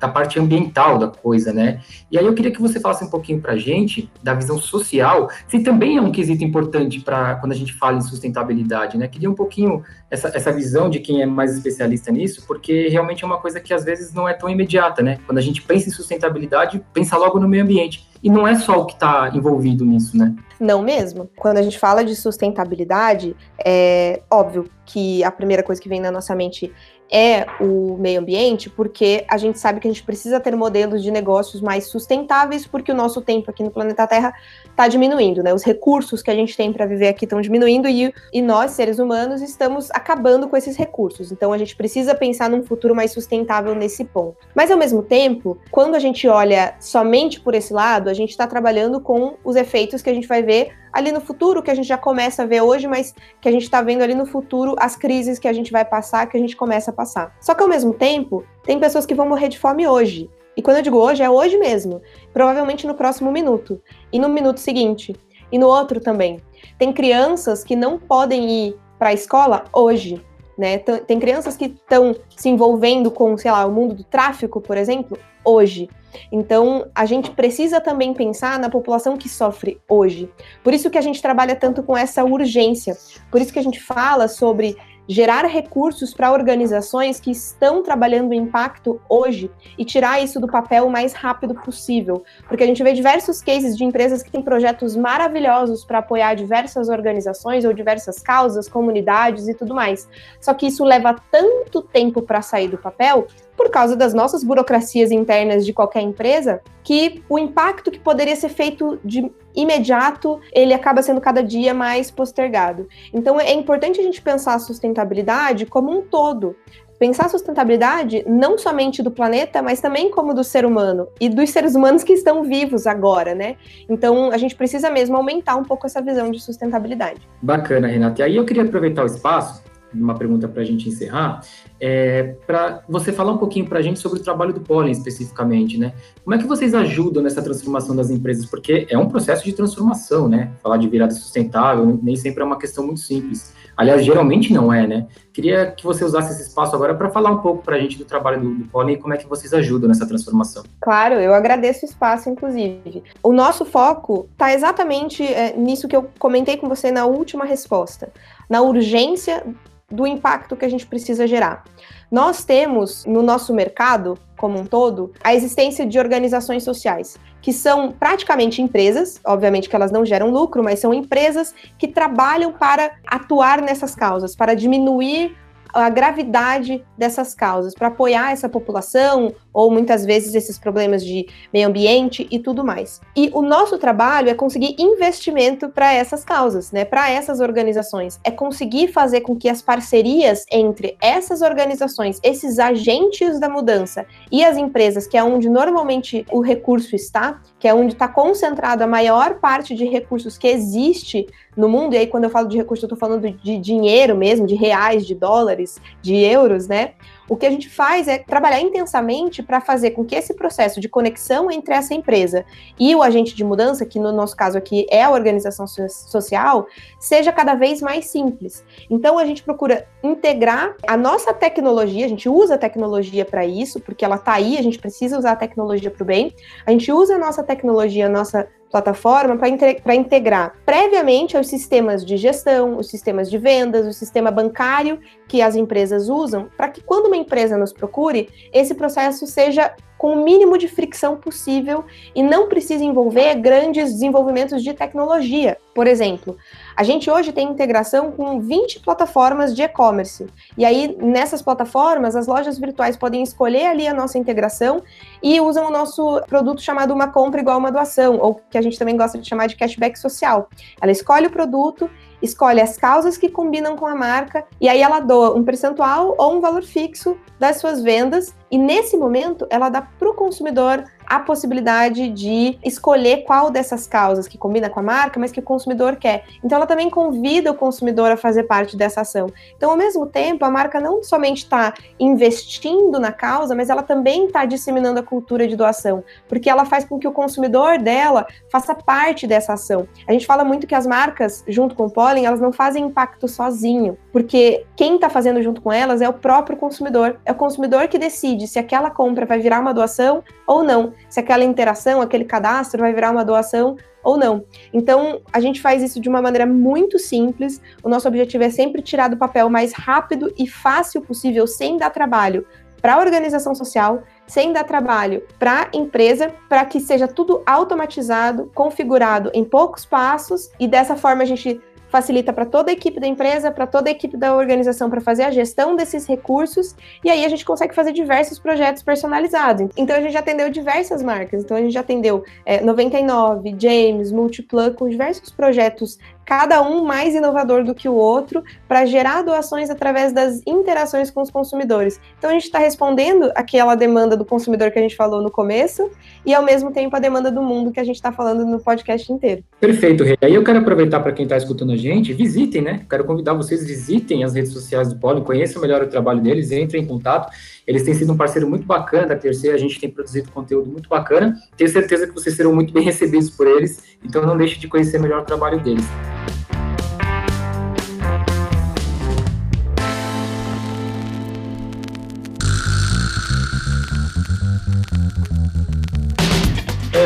da 0.00 0.08
parte 0.08 0.38
ambiental 0.38 0.98
da 0.98 1.08
coisa, 1.08 1.52
né? 1.52 1.80
E 2.10 2.18
aí 2.18 2.26
eu 2.26 2.34
queria 2.34 2.50
que 2.50 2.60
você 2.60 2.80
falasse 2.80 3.04
um 3.04 3.10
pouquinho 3.10 3.40
para 3.40 3.52
a 3.52 3.56
gente 3.56 4.10
da 4.22 4.34
visão 4.34 4.58
social, 4.58 5.30
se 5.46 5.60
também 5.60 5.96
é 5.96 6.00
um 6.00 6.10
quesito 6.10 6.44
importante 6.44 7.00
para 7.00 7.36
quando 7.36 7.52
a 7.52 7.54
gente 7.54 7.72
fala 7.74 7.96
em 7.96 8.00
sustentabilidade, 8.00 8.98
né? 8.98 9.06
Queria 9.06 9.30
um 9.30 9.34
pouquinho 9.34 9.82
essa, 10.10 10.28
essa 10.28 10.52
visão 10.52 10.90
de 10.90 10.98
quem 10.98 11.22
é 11.22 11.26
mais 11.26 11.54
especialista 11.54 12.10
nisso, 12.10 12.44
porque 12.46 12.88
realmente 12.88 13.22
é 13.22 13.26
uma 13.26 13.38
coisa 13.38 13.60
que 13.60 13.72
às 13.72 13.84
vezes 13.84 14.12
não 14.12 14.28
é 14.28 14.34
tão 14.34 14.48
imediata, 14.48 15.02
né? 15.02 15.18
Quando 15.26 15.38
a 15.38 15.42
gente 15.42 15.62
pensa 15.62 15.88
em 15.88 15.92
sustentabilidade, 15.92 16.82
pensa 16.92 17.16
logo 17.16 17.38
no 17.38 17.48
meio 17.48 17.62
ambiente. 17.62 18.08
E 18.22 18.28
não 18.28 18.48
é 18.48 18.56
só 18.56 18.80
o 18.80 18.86
que 18.86 18.94
está 18.94 19.30
envolvido 19.32 19.84
nisso, 19.84 20.16
né? 20.16 20.34
Não 20.58 20.82
mesmo. 20.82 21.30
Quando 21.36 21.58
a 21.58 21.62
gente 21.62 21.78
fala 21.78 22.04
de 22.04 22.16
sustentabilidade, 22.16 23.36
é 23.64 24.22
óbvio 24.28 24.68
que 24.84 25.22
a 25.22 25.30
primeira 25.30 25.62
coisa 25.62 25.80
que 25.80 25.88
vem 25.88 26.00
na 26.00 26.10
nossa 26.10 26.34
mente 26.34 26.72
é 27.10 27.46
o 27.60 27.96
meio 27.96 28.20
ambiente, 28.20 28.68
porque 28.68 29.24
a 29.28 29.36
gente 29.36 29.58
sabe 29.58 29.80
que 29.80 29.88
a 29.88 29.90
gente 29.90 30.02
precisa 30.02 30.38
ter 30.38 30.54
modelos 30.54 31.02
de 31.02 31.10
negócios 31.10 31.60
mais 31.60 31.88
sustentáveis, 31.88 32.66
porque 32.66 32.92
o 32.92 32.94
nosso 32.94 33.22
tempo 33.22 33.50
aqui 33.50 33.62
no 33.62 33.70
planeta 33.70 34.06
Terra 34.06 34.34
está 34.68 34.86
diminuindo, 34.88 35.42
né? 35.42 35.52
Os 35.54 35.64
recursos 35.64 36.22
que 36.22 36.30
a 36.30 36.34
gente 36.34 36.56
tem 36.56 36.72
para 36.72 36.86
viver 36.86 37.08
aqui 37.08 37.24
estão 37.24 37.40
diminuindo 37.40 37.88
e, 37.88 38.12
e 38.32 38.42
nós, 38.42 38.72
seres 38.72 38.98
humanos, 38.98 39.40
estamos 39.40 39.90
acabando 39.90 40.48
com 40.48 40.56
esses 40.56 40.76
recursos. 40.76 41.32
Então 41.32 41.52
a 41.52 41.58
gente 41.58 41.74
precisa 41.74 42.14
pensar 42.14 42.50
num 42.50 42.62
futuro 42.62 42.94
mais 42.94 43.12
sustentável 43.12 43.74
nesse 43.74 44.04
ponto. 44.04 44.36
Mas 44.54 44.70
ao 44.70 44.78
mesmo 44.78 45.02
tempo, 45.02 45.58
quando 45.70 45.94
a 45.94 45.98
gente 45.98 46.28
olha 46.28 46.74
somente 46.78 47.40
por 47.40 47.54
esse 47.54 47.72
lado, 47.72 48.10
a 48.10 48.14
gente 48.14 48.30
está 48.30 48.46
trabalhando 48.46 49.00
com 49.00 49.36
os 49.44 49.56
efeitos 49.56 50.02
que 50.02 50.10
a 50.10 50.14
gente 50.14 50.28
vai 50.28 50.42
ver 50.42 50.72
ali 50.92 51.12
no 51.12 51.20
futuro, 51.20 51.62
que 51.62 51.70
a 51.70 51.74
gente 51.74 51.88
já 51.88 51.98
começa 51.98 52.42
a 52.42 52.46
ver 52.46 52.60
hoje, 52.60 52.86
mas 52.86 53.14
que 53.40 53.48
a 53.48 53.52
gente 53.52 53.62
está 53.62 53.82
vendo 53.82 54.02
ali 54.02 54.14
no 54.14 54.26
futuro 54.26 54.74
as 54.78 54.96
crises 54.96 55.38
que 55.38 55.48
a 55.48 55.52
gente 55.52 55.70
vai 55.70 55.84
passar, 55.84 56.26
que 56.26 56.36
a 56.36 56.40
gente 56.40 56.56
começa 56.56 56.90
a 56.90 56.94
passar. 56.94 57.34
Só 57.40 57.54
que 57.54 57.62
ao 57.62 57.68
mesmo 57.68 57.92
tempo, 57.92 58.44
tem 58.64 58.78
pessoas 58.78 59.06
que 59.06 59.14
vão 59.14 59.28
morrer 59.28 59.48
de 59.48 59.58
fome 59.58 59.86
hoje. 59.86 60.30
E 60.56 60.62
quando 60.62 60.78
eu 60.78 60.82
digo 60.82 60.98
hoje, 60.98 61.22
é 61.22 61.30
hoje 61.30 61.56
mesmo. 61.56 62.02
Provavelmente 62.32 62.86
no 62.86 62.94
próximo 62.94 63.30
minuto. 63.30 63.80
E 64.12 64.18
no 64.18 64.28
minuto 64.28 64.58
seguinte. 64.58 65.14
E 65.52 65.58
no 65.58 65.68
outro 65.68 66.00
também. 66.00 66.40
Tem 66.76 66.92
crianças 66.92 67.62
que 67.62 67.76
não 67.76 67.96
podem 67.96 68.50
ir 68.50 68.76
para 68.98 69.10
a 69.10 69.14
escola 69.14 69.64
hoje. 69.72 70.20
Né? 70.58 70.78
Tem 70.78 71.20
crianças 71.20 71.56
que 71.56 71.66
estão 71.66 72.16
se 72.36 72.48
envolvendo 72.48 73.08
com, 73.08 73.38
sei 73.38 73.52
lá, 73.52 73.64
o 73.64 73.70
mundo 73.70 73.94
do 73.94 74.02
tráfico, 74.02 74.60
por 74.60 74.76
exemplo, 74.76 75.16
hoje. 75.44 75.88
Então, 76.30 76.86
a 76.94 77.06
gente 77.06 77.30
precisa 77.30 77.80
também 77.80 78.14
pensar 78.14 78.58
na 78.58 78.70
população 78.70 79.16
que 79.16 79.28
sofre 79.28 79.80
hoje. 79.88 80.30
Por 80.62 80.74
isso 80.74 80.90
que 80.90 80.98
a 80.98 81.02
gente 81.02 81.22
trabalha 81.22 81.56
tanto 81.56 81.82
com 81.82 81.96
essa 81.96 82.24
urgência. 82.24 82.96
Por 83.30 83.40
isso 83.40 83.52
que 83.52 83.58
a 83.58 83.62
gente 83.62 83.80
fala 83.80 84.28
sobre 84.28 84.76
gerar 85.08 85.46
recursos 85.46 86.12
para 86.12 86.30
organizações 86.30 87.18
que 87.18 87.30
estão 87.30 87.82
trabalhando 87.82 88.30
o 88.30 88.34
impacto 88.34 89.00
hoje 89.08 89.50
e 89.78 89.84
tirar 89.84 90.22
isso 90.22 90.38
do 90.38 90.46
papel 90.46 90.86
o 90.86 90.90
mais 90.90 91.14
rápido 91.14 91.54
possível. 91.54 92.22
Porque 92.46 92.62
a 92.62 92.66
gente 92.66 92.82
vê 92.82 92.92
diversos 92.92 93.40
cases 93.40 93.76
de 93.76 93.84
empresas 93.84 94.22
que 94.22 94.30
têm 94.30 94.42
projetos 94.42 94.94
maravilhosos 94.94 95.82
para 95.82 96.00
apoiar 96.00 96.34
diversas 96.34 96.90
organizações 96.90 97.64
ou 97.64 97.72
diversas 97.72 98.18
causas, 98.18 98.68
comunidades 98.68 99.48
e 99.48 99.54
tudo 99.54 99.74
mais. 99.74 100.06
Só 100.42 100.52
que 100.52 100.66
isso 100.66 100.84
leva 100.84 101.16
tanto 101.32 101.80
tempo 101.80 102.20
para 102.20 102.42
sair 102.42 102.68
do 102.68 102.76
papel 102.76 103.26
por 103.58 103.68
causa 103.70 103.96
das 103.96 104.14
nossas 104.14 104.44
burocracias 104.44 105.10
internas 105.10 105.66
de 105.66 105.72
qualquer 105.72 106.00
empresa, 106.00 106.60
que 106.84 107.24
o 107.28 107.38
impacto 107.38 107.90
que 107.90 107.98
poderia 107.98 108.36
ser 108.36 108.48
feito 108.48 109.00
de 109.04 109.30
imediato, 109.54 110.40
ele 110.52 110.72
acaba 110.72 111.02
sendo 111.02 111.20
cada 111.20 111.42
dia 111.42 111.74
mais 111.74 112.08
postergado. 112.08 112.88
Então 113.12 113.40
é 113.40 113.52
importante 113.52 114.00
a 114.00 114.02
gente 114.04 114.22
pensar 114.22 114.54
a 114.54 114.58
sustentabilidade 114.60 115.66
como 115.66 115.90
um 115.90 116.00
todo. 116.00 116.54
Pensar 117.00 117.26
a 117.26 117.28
sustentabilidade 117.28 118.24
não 118.26 118.58
somente 118.58 119.02
do 119.02 119.10
planeta, 119.10 119.62
mas 119.62 119.80
também 119.80 120.10
como 120.10 120.34
do 120.34 120.42
ser 120.42 120.64
humano 120.64 121.08
e 121.20 121.28
dos 121.28 121.50
seres 121.50 121.74
humanos 121.74 122.02
que 122.02 122.12
estão 122.12 122.42
vivos 122.42 122.86
agora, 122.88 123.34
né? 123.34 123.56
Então 123.88 124.32
a 124.32 124.38
gente 124.38 124.54
precisa 124.54 124.90
mesmo 124.90 125.16
aumentar 125.16 125.56
um 125.56 125.64
pouco 125.64 125.86
essa 125.86 126.00
visão 126.00 126.30
de 126.30 126.40
sustentabilidade. 126.40 127.20
Bacana, 127.42 127.86
Renata. 127.86 128.22
E 128.22 128.24
aí 128.24 128.36
eu 128.36 128.44
queria 128.44 128.64
aproveitar 128.64 129.02
o 129.02 129.06
espaço 129.06 129.67
uma 129.92 130.14
pergunta 130.14 130.46
para 130.48 130.62
a 130.62 130.64
gente 130.64 130.88
encerrar, 130.88 131.42
é, 131.80 132.34
para 132.46 132.82
você 132.88 133.12
falar 133.12 133.32
um 133.32 133.38
pouquinho 133.38 133.66
para 133.66 133.78
a 133.78 133.82
gente 133.82 133.98
sobre 133.98 134.20
o 134.20 134.22
trabalho 134.22 134.52
do 134.52 134.60
Pólen 134.60 134.92
especificamente, 134.92 135.78
né? 135.78 135.92
Como 136.24 136.34
é 136.34 136.38
que 136.38 136.46
vocês 136.46 136.74
ajudam 136.74 137.22
nessa 137.22 137.42
transformação 137.42 137.94
das 137.94 138.10
empresas? 138.10 138.46
Porque 138.46 138.86
é 138.88 138.98
um 138.98 139.08
processo 139.08 139.44
de 139.44 139.52
transformação, 139.52 140.28
né? 140.28 140.52
Falar 140.62 140.76
de 140.76 140.88
virada 140.88 141.12
sustentável 141.14 141.98
nem 142.02 142.16
sempre 142.16 142.42
é 142.42 142.44
uma 142.44 142.58
questão 142.58 142.84
muito 142.84 143.00
simples. 143.00 143.54
Aliás, 143.76 144.04
geralmente 144.04 144.52
não 144.52 144.72
é, 144.72 144.86
né? 144.86 145.06
Queria 145.38 145.70
que 145.70 145.84
você 145.84 146.04
usasse 146.04 146.32
esse 146.32 146.48
espaço 146.48 146.74
agora 146.74 146.96
para 146.96 147.10
falar 147.10 147.30
um 147.30 147.38
pouco 147.38 147.62
para 147.62 147.76
a 147.76 147.78
gente 147.78 147.96
do 147.96 148.04
trabalho 148.04 148.40
do, 148.40 148.54
do 148.56 148.90
e 148.90 148.96
como 148.96 149.14
é 149.14 149.16
que 149.16 149.24
vocês 149.24 149.54
ajudam 149.54 149.86
nessa 149.88 150.04
transformação. 150.04 150.64
Claro, 150.80 151.14
eu 151.14 151.32
agradeço 151.32 151.86
o 151.86 151.88
espaço, 151.88 152.28
inclusive. 152.28 153.04
O 153.22 153.32
nosso 153.32 153.64
foco 153.64 154.28
está 154.32 154.52
exatamente 154.52 155.22
é, 155.22 155.56
nisso 155.56 155.86
que 155.86 155.94
eu 155.94 156.10
comentei 156.18 156.56
com 156.56 156.68
você 156.68 156.90
na 156.90 157.06
última 157.06 157.44
resposta, 157.44 158.12
na 158.50 158.62
urgência 158.62 159.44
do 159.90 160.06
impacto 160.06 160.56
que 160.56 160.64
a 160.64 160.68
gente 160.68 160.86
precisa 160.86 161.26
gerar. 161.26 161.64
Nós 162.10 162.44
temos 162.44 163.04
no 163.06 163.22
nosso 163.22 163.54
mercado, 163.54 164.18
como 164.36 164.58
um 164.58 164.66
todo, 164.66 165.12
a 165.24 165.34
existência 165.34 165.86
de 165.86 165.98
organizações 165.98 166.62
sociais, 166.62 167.18
que 167.40 167.52
são 167.52 167.92
praticamente 167.92 168.60
empresas, 168.60 169.20
obviamente 169.24 169.68
que 169.68 169.74
elas 169.74 169.90
não 169.90 170.04
geram 170.04 170.30
lucro, 170.30 170.62
mas 170.62 170.78
são 170.78 170.92
empresas 170.92 171.54
que 171.78 171.88
trabalham 171.88 172.52
para 172.52 172.92
atuar 173.06 173.62
nessas 173.62 173.94
causas, 173.94 174.36
para 174.36 174.54
diminuir 174.54 175.34
a 175.72 175.88
gravidade 175.88 176.84
dessas 176.96 177.34
causas, 177.34 177.74
para 177.74 177.88
apoiar 177.88 178.32
essa 178.32 178.48
população, 178.48 179.34
ou 179.52 179.70
muitas 179.70 180.04
vezes 180.04 180.34
esses 180.34 180.58
problemas 180.58 181.04
de 181.04 181.26
meio 181.52 181.68
ambiente 181.68 182.26
e 182.30 182.38
tudo 182.38 182.64
mais. 182.64 183.00
E 183.16 183.30
o 183.34 183.42
nosso 183.42 183.78
trabalho 183.78 184.28
é 184.28 184.34
conseguir 184.34 184.76
investimento 184.78 185.68
para 185.68 185.92
essas 185.92 186.24
causas, 186.24 186.70
né, 186.70 186.84
para 186.84 187.10
essas 187.10 187.40
organizações, 187.40 188.20
é 188.22 188.30
conseguir 188.30 188.88
fazer 188.88 189.22
com 189.22 189.36
que 189.36 189.48
as 189.48 189.60
parcerias 189.60 190.44
entre 190.50 190.96
essas 191.00 191.42
organizações, 191.42 192.20
esses 192.22 192.58
agentes 192.58 193.40
da 193.40 193.48
mudança 193.48 194.06
e 194.30 194.44
as 194.44 194.56
empresas, 194.56 195.06
que 195.06 195.16
é 195.16 195.24
onde 195.24 195.48
normalmente 195.48 196.24
o 196.30 196.40
recurso 196.40 196.94
está, 196.94 197.40
que 197.58 197.66
é 197.66 197.74
onde 197.74 197.94
está 197.94 198.08
concentrado 198.08 198.84
a 198.84 198.86
maior 198.86 199.40
parte 199.40 199.74
de 199.74 199.84
recursos 199.84 200.38
que 200.38 200.46
existe 200.46 201.26
no 201.58 201.68
mundo, 201.68 201.94
e 201.94 201.98
aí 201.98 202.06
quando 202.06 202.24
eu 202.24 202.30
falo 202.30 202.46
de 202.46 202.56
recurso, 202.56 202.84
eu 202.84 202.86
estou 202.86 202.96
falando 202.96 203.28
de 203.28 203.58
dinheiro 203.58 204.16
mesmo, 204.16 204.46
de 204.46 204.54
reais, 204.54 205.04
de 205.04 205.12
dólares, 205.12 205.80
de 206.00 206.14
euros, 206.14 206.68
né? 206.68 206.92
O 207.28 207.36
que 207.36 207.44
a 207.44 207.50
gente 207.50 207.68
faz 207.68 208.06
é 208.08 208.16
trabalhar 208.16 208.60
intensamente 208.60 209.42
para 209.42 209.60
fazer 209.60 209.90
com 209.90 210.04
que 210.04 210.14
esse 210.14 210.32
processo 210.34 210.80
de 210.80 210.88
conexão 210.88 211.50
entre 211.50 211.74
essa 211.74 211.92
empresa 211.92 212.44
e 212.78 212.94
o 212.94 213.02
agente 213.02 213.34
de 213.34 213.44
mudança, 213.44 213.84
que 213.84 213.98
no 213.98 214.12
nosso 214.12 214.36
caso 214.36 214.56
aqui 214.56 214.86
é 214.88 215.02
a 215.02 215.10
organização 215.10 215.66
social, 215.66 216.66
seja 216.98 217.32
cada 217.32 217.54
vez 217.54 217.82
mais 217.82 218.06
simples. 218.06 218.64
Então 218.88 219.18
a 219.18 219.26
gente 219.26 219.42
procura 219.42 219.86
integrar 220.02 220.74
a 220.86 220.96
nossa 220.96 221.34
tecnologia, 221.34 222.06
a 222.06 222.08
gente 222.08 222.28
usa 222.28 222.54
a 222.54 222.58
tecnologia 222.58 223.24
para 223.24 223.44
isso, 223.44 223.80
porque 223.80 224.04
ela 224.04 224.16
está 224.16 224.34
aí, 224.34 224.56
a 224.56 224.62
gente 224.62 224.78
precisa 224.78 225.18
usar 225.18 225.32
a 225.32 225.36
tecnologia 225.36 225.90
para 225.90 226.02
o 226.02 226.06
bem. 226.06 226.32
A 226.64 226.70
gente 226.70 226.90
usa 226.92 227.16
a 227.16 227.18
nossa 227.18 227.42
tecnologia, 227.42 228.06
a 228.06 228.08
nossa 228.08 228.48
plataforma 228.70 229.36
para 229.36 229.94
integrar 229.94 230.54
previamente 230.64 231.36
aos 231.36 231.48
sistemas 231.48 232.04
de 232.04 232.16
gestão, 232.16 232.76
os 232.78 232.88
sistemas 232.88 233.30
de 233.30 233.38
vendas, 233.38 233.86
o 233.86 233.92
sistema 233.92 234.30
bancário 234.30 235.00
que 235.26 235.40
as 235.40 235.56
empresas 235.56 236.08
usam, 236.08 236.48
para 236.56 236.68
que 236.68 236.82
quando 236.82 237.06
uma 237.06 237.16
empresa 237.16 237.56
nos 237.56 237.72
procure, 237.72 238.28
esse 238.52 238.74
processo 238.74 239.26
seja 239.26 239.74
com 239.98 240.12
o 240.12 240.24
mínimo 240.24 240.56
de 240.56 240.68
fricção 240.68 241.16
possível 241.16 241.84
e 242.14 242.22
não 242.22 242.48
precisa 242.48 242.84
envolver 242.84 243.34
grandes 243.34 243.92
desenvolvimentos 243.92 244.62
de 244.62 244.72
tecnologia. 244.72 245.58
Por 245.74 245.86
exemplo, 245.86 246.36
a 246.76 246.84
gente 246.84 247.10
hoje 247.10 247.32
tem 247.32 247.48
integração 247.48 248.12
com 248.12 248.40
20 248.40 248.80
plataformas 248.80 249.54
de 249.54 249.62
e-commerce. 249.62 250.26
E 250.56 250.64
aí, 250.64 250.96
nessas 251.00 251.42
plataformas, 251.42 252.14
as 252.14 252.28
lojas 252.28 252.58
virtuais 252.58 252.96
podem 252.96 253.22
escolher 253.22 253.66
ali 253.66 253.88
a 253.88 253.92
nossa 253.92 254.16
integração 254.16 254.82
e 255.20 255.40
usam 255.40 255.66
o 255.66 255.70
nosso 255.70 256.22
produto 256.28 256.62
chamado 256.62 256.94
uma 256.94 257.08
compra 257.08 257.40
igual 257.40 257.58
uma 257.58 257.72
doação, 257.72 258.18
ou 258.20 258.40
que 258.48 258.56
a 258.56 258.62
gente 258.62 258.78
também 258.78 258.96
gosta 258.96 259.18
de 259.18 259.28
chamar 259.28 259.48
de 259.48 259.56
cashback 259.56 259.98
social. 259.98 260.48
Ela 260.80 260.92
escolhe 260.92 261.26
o 261.26 261.30
produto 261.30 261.90
escolhe 262.22 262.60
as 262.60 262.76
causas 262.76 263.16
que 263.16 263.28
combinam 263.28 263.76
com 263.76 263.86
a 263.86 263.94
marca 263.94 264.44
e 264.60 264.68
aí 264.68 264.80
ela 264.80 265.00
doa 265.00 265.34
um 265.34 265.44
percentual 265.44 266.14
ou 266.18 266.36
um 266.36 266.40
valor 266.40 266.62
fixo 266.62 267.16
das 267.38 267.58
suas 267.58 267.82
vendas. 267.82 268.34
E 268.50 268.58
nesse 268.58 268.96
momento 268.96 269.46
ela 269.50 269.68
dá 269.68 269.82
para 269.82 270.08
o 270.08 270.14
consumidor 270.14 270.84
a 271.08 271.18
possibilidade 271.18 272.10
de 272.10 272.58
escolher 272.62 273.24
qual 273.24 273.50
dessas 273.50 273.86
causas 273.86 274.28
que 274.28 274.36
combina 274.36 274.68
com 274.68 274.80
a 274.80 274.82
marca, 274.82 275.18
mas 275.18 275.32
que 275.32 275.40
o 275.40 275.42
consumidor 275.42 275.96
quer. 275.96 276.24
Então 276.44 276.56
ela 276.56 276.66
também 276.66 276.90
convida 276.90 277.50
o 277.50 277.54
consumidor 277.54 278.10
a 278.10 278.16
fazer 278.16 278.42
parte 278.42 278.76
dessa 278.76 279.00
ação. 279.00 279.32
Então, 279.56 279.70
ao 279.70 279.76
mesmo 279.76 280.06
tempo, 280.06 280.44
a 280.44 280.50
marca 280.50 280.78
não 280.78 281.02
somente 281.02 281.38
está 281.38 281.72
investindo 281.98 283.00
na 283.00 283.10
causa, 283.10 283.54
mas 283.54 283.70
ela 283.70 283.82
também 283.82 284.26
está 284.26 284.44
disseminando 284.44 285.00
a 285.00 285.02
cultura 285.02 285.48
de 285.48 285.56
doação, 285.56 286.04
porque 286.28 286.50
ela 286.50 286.66
faz 286.66 286.84
com 286.84 286.98
que 286.98 287.08
o 287.08 287.12
consumidor 287.12 287.78
dela 287.78 288.26
faça 288.50 288.74
parte 288.74 289.26
dessa 289.26 289.54
ação. 289.54 289.88
A 290.06 290.12
gente 290.12 290.26
fala 290.26 290.44
muito 290.44 290.66
que 290.66 290.74
as 290.74 290.86
marcas, 290.86 291.42
junto 291.48 291.74
com 291.74 291.86
o 291.86 291.90
Pollen, 291.90 292.26
elas 292.26 292.40
não 292.40 292.52
fazem 292.52 292.84
impacto 292.84 293.26
sozinho, 293.26 293.96
porque 294.12 294.66
quem 294.76 294.96
está 294.96 295.08
fazendo 295.08 295.42
junto 295.42 295.62
com 295.62 295.72
elas 295.72 296.02
é 296.02 296.08
o 296.08 296.12
próprio 296.12 296.56
consumidor. 296.56 297.18
É 297.24 297.32
o 297.32 297.34
consumidor 297.34 297.88
que 297.88 297.98
decide 297.98 298.46
se 298.46 298.58
aquela 298.58 298.90
compra 298.90 299.24
vai 299.24 299.38
virar 299.38 299.60
uma 299.60 299.72
doação 299.72 300.22
ou 300.46 300.62
não 300.62 300.92
se 301.08 301.20
aquela 301.20 301.44
interação, 301.44 302.00
aquele 302.00 302.24
cadastro 302.24 302.80
vai 302.80 302.92
virar 302.92 303.10
uma 303.10 303.24
doação 303.24 303.76
ou 304.02 304.16
não. 304.16 304.44
Então, 304.72 305.20
a 305.32 305.40
gente 305.40 305.60
faz 305.60 305.82
isso 305.82 306.00
de 306.00 306.08
uma 306.08 306.22
maneira 306.22 306.46
muito 306.46 306.98
simples. 306.98 307.60
O 307.82 307.88
nosso 307.88 308.08
objetivo 308.08 308.44
é 308.44 308.50
sempre 308.50 308.80
tirar 308.80 309.08
do 309.08 309.16
papel 309.16 309.46
o 309.46 309.50
mais 309.50 309.72
rápido 309.72 310.32
e 310.38 310.46
fácil 310.46 311.02
possível, 311.02 311.46
sem 311.46 311.76
dar 311.76 311.90
trabalho 311.90 312.46
para 312.80 312.94
a 312.94 312.98
organização 312.98 313.54
social, 313.54 314.02
sem 314.26 314.52
dar 314.52 314.64
trabalho 314.64 315.22
para 315.38 315.62
a 315.62 315.76
empresa, 315.76 316.32
para 316.48 316.64
que 316.64 316.80
seja 316.80 317.08
tudo 317.08 317.42
automatizado, 317.44 318.50
configurado 318.54 319.30
em 319.34 319.44
poucos 319.44 319.84
passos 319.84 320.50
e 320.60 320.68
dessa 320.68 320.96
forma 320.96 321.22
a 321.22 321.26
gente 321.26 321.60
facilita 321.88 322.32
para 322.32 322.44
toda 322.46 322.70
a 322.70 322.72
equipe 322.72 323.00
da 323.00 323.06
empresa, 323.06 323.50
para 323.50 323.66
toda 323.66 323.88
a 323.88 323.92
equipe 323.92 324.16
da 324.16 324.34
organização 324.34 324.90
para 324.90 325.00
fazer 325.00 325.24
a 325.24 325.30
gestão 325.30 325.74
desses 325.74 326.06
recursos, 326.06 326.74
e 327.04 327.10
aí 327.10 327.24
a 327.24 327.28
gente 327.28 327.44
consegue 327.44 327.74
fazer 327.74 327.92
diversos 327.92 328.38
projetos 328.38 328.82
personalizados. 328.82 329.68
Então 329.76 329.96
a 329.96 330.00
gente 330.00 330.12
já 330.12 330.20
atendeu 330.20 330.50
diversas 330.50 331.02
marcas, 331.02 331.44
então 331.44 331.56
a 331.56 331.60
gente 331.60 331.72
já 331.72 331.80
atendeu 331.80 332.24
é, 332.44 332.60
99, 332.60 333.56
James, 333.58 334.12
Multiplug, 334.12 334.76
com 334.76 334.88
diversos 334.88 335.30
projetos 335.30 335.98
cada 336.28 336.60
um 336.60 336.84
mais 336.84 337.14
inovador 337.14 337.64
do 337.64 337.74
que 337.74 337.88
o 337.88 337.94
outro, 337.94 338.44
para 338.68 338.84
gerar 338.84 339.22
doações 339.22 339.70
através 339.70 340.12
das 340.12 340.42
interações 340.46 341.10
com 341.10 341.22
os 341.22 341.30
consumidores. 341.30 341.98
Então 342.18 342.28
a 342.28 342.34
gente 342.34 342.44
está 342.44 342.58
respondendo 342.58 343.32
aquela 343.34 343.74
demanda 343.74 344.14
do 344.14 344.26
consumidor 344.26 344.70
que 344.70 344.78
a 344.78 344.82
gente 344.82 344.94
falou 344.94 345.22
no 345.22 345.30
começo 345.30 345.90
e 346.26 346.34
ao 346.34 346.44
mesmo 346.44 346.70
tempo 346.70 346.94
a 346.94 346.98
demanda 346.98 347.30
do 347.30 347.42
mundo 347.42 347.72
que 347.72 347.80
a 347.80 347.84
gente 347.84 347.96
está 347.96 348.12
falando 348.12 348.44
no 348.44 348.60
podcast 348.60 349.10
inteiro. 349.10 349.42
Perfeito, 349.58 350.04
Rei. 350.04 350.18
Aí 350.20 350.34
eu 350.34 350.44
quero 350.44 350.58
aproveitar 350.58 351.00
para 351.00 351.12
quem 351.12 351.22
está 351.22 351.34
escutando 351.34 351.72
a 351.72 351.76
gente, 351.78 352.12
visitem, 352.12 352.60
né? 352.60 352.84
Quero 352.90 353.04
convidar 353.04 353.32
vocês, 353.32 353.66
visitem 353.66 354.22
as 354.22 354.34
redes 354.34 354.52
sociais 354.52 354.92
do 354.92 354.98
Poli, 354.98 355.22
conheçam 355.22 355.62
melhor 355.62 355.82
o 355.82 355.86
trabalho 355.86 356.20
deles, 356.20 356.52
entrem 356.52 356.82
em 356.82 356.86
contato. 356.86 357.32
Eles 357.66 357.84
têm 357.84 357.94
sido 357.94 358.12
um 358.12 358.18
parceiro 358.18 358.46
muito 358.46 358.66
bacana 358.66 359.06
da 359.06 359.16
Terceira, 359.16 359.56
a 359.56 359.58
gente 359.58 359.80
tem 359.80 359.88
produzido 359.88 360.30
conteúdo 360.30 360.70
muito 360.70 360.90
bacana. 360.90 361.34
Tenho 361.56 361.70
certeza 361.70 362.06
que 362.06 362.12
vocês 362.12 362.36
serão 362.36 362.54
muito 362.54 362.70
bem 362.70 362.82
recebidos 362.82 363.30
por 363.30 363.46
eles, 363.46 363.96
então 364.04 364.26
não 364.26 364.36
deixe 364.36 364.58
de 364.58 364.68
conhecer 364.68 364.98
melhor 365.00 365.22
o 365.22 365.24
trabalho 365.24 365.58
deles. 365.58 365.86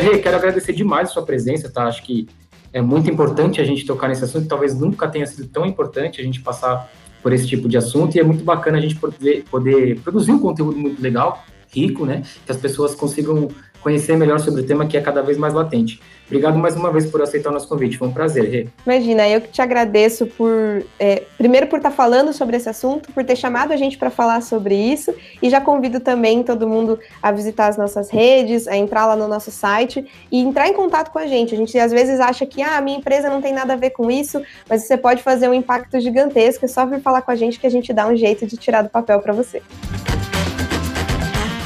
Rê, 0.02 0.18
quero 0.18 0.37
agradecer 0.37 0.73
demais 0.73 1.11
a 1.11 1.12
sua 1.12 1.23
presença, 1.23 1.71
tá? 1.71 1.85
Acho 1.85 2.02
que 2.02 2.28
é 2.73 2.82
muito 2.82 3.09
importante 3.09 3.61
a 3.61 3.64
gente 3.64 3.87
tocar 3.87 4.09
nesse 4.09 4.25
assunto, 4.25 4.49
talvez 4.49 4.76
nunca 4.76 5.06
tenha 5.06 5.25
sido 5.26 5.47
tão 5.47 5.64
importante 5.64 6.21
a 6.21 6.25
gente 6.25 6.40
passar 6.40 6.90
por 7.23 7.32
esse 7.32 7.47
tipo 7.47 7.68
de 7.68 7.76
assunto, 7.76 8.16
e 8.16 8.21
é 8.21 8.25
muito 8.25 8.42
bacana 8.42 8.78
a 8.78 8.80
gente 8.80 8.97
poder, 8.97 9.44
poder 9.49 10.00
produzir 10.00 10.32
um 10.32 10.40
conteúdo 10.40 10.76
muito 10.76 11.00
legal, 11.00 11.44
rico, 11.73 12.04
né? 12.04 12.23
Que 12.44 12.50
as 12.50 12.59
pessoas 12.59 12.97
consigam 12.97 13.49
conhecer 13.83 14.17
melhor 14.17 14.39
sobre 14.39 14.62
o 14.62 14.67
tema 14.67 14.87
que 14.87 14.97
é 14.97 15.01
cada 15.01 15.23
vez 15.23 15.37
mais 15.37 15.53
latente. 15.53 16.01
Obrigado 16.27 16.57
mais 16.57 16.75
uma 16.75 16.91
vez 16.91 17.05
por 17.05 17.21
aceitar 17.21 17.51
o 17.51 17.53
nosso 17.53 17.69
convite, 17.69 17.99
foi 17.99 18.09
um 18.09 18.12
prazer, 18.12 18.45
Rê. 18.49 18.69
Imagina, 18.87 19.29
eu 19.29 19.39
que 19.39 19.49
te 19.49 19.61
agradeço 19.61 20.27
por, 20.27 20.83
é, 20.99 21.25
primeiro 21.37 21.67
por 21.67 21.77
estar 21.77 21.91
falando 21.91 22.33
sobre 22.33 22.57
esse 22.57 22.71
assunto, 22.71 23.12
por 23.12 23.23
ter 23.23 23.37
chamado 23.37 23.71
a 23.71 23.77
gente 23.77 23.99
para 23.99 24.09
falar 24.09 24.41
sobre 24.41 24.75
isso, 24.75 25.15
e 25.43 25.51
já 25.51 25.61
convido 25.61 26.01
também 26.01 26.43
todo 26.43 26.67
mundo 26.67 26.99
a 27.23 27.31
visitar 27.31 27.67
as 27.67 27.77
nossas 27.77 28.09
redes, 28.09 28.67
a 28.67 28.75
entrar 28.75 29.05
lá 29.05 29.15
no 29.15 29.29
nosso 29.29 29.51
site 29.51 30.07
e 30.31 30.41
entrar 30.41 30.69
em 30.69 30.73
contato 30.73 31.11
com 31.11 31.19
a 31.19 31.27
gente. 31.27 31.55
A 31.55 31.59
gente 31.59 31.79
às 31.79 31.93
vezes 31.93 32.19
acha 32.19 32.47
que 32.47 32.62
ah, 32.62 32.79
a 32.79 32.81
minha 32.81 32.97
empresa 32.97 33.29
não 33.29 33.43
tem 33.43 33.53
nada 33.53 33.75
a 33.75 33.77
ver 33.77 33.91
com 33.91 34.11
isso, 34.11 34.41
mas 34.67 34.87
você 34.87 34.97
pode 34.97 35.23
fazer 35.23 35.51
um 35.51 35.55
impacto 35.55 36.01
gigantesco, 36.01 36.65
é 36.65 36.69
só 36.69 36.87
vir 36.87 37.01
falar 37.01 37.21
com 37.21 37.31
a 37.31 37.37
gente 37.37 37.61
que 37.61 37.67
a 37.67 37.71
gente 37.71 37.93
dá 37.93 38.07
um 38.07 38.17
jeito 38.17 38.47
de 38.47 38.57
tirar 38.57 38.81
do 38.81 38.89
papel 38.89 39.21
para 39.21 39.35
você. 39.35 39.61